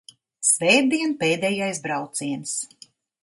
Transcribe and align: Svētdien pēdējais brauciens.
Svētdien 0.51 1.13
pēdējais 1.19 1.83
brauciens. 1.85 2.57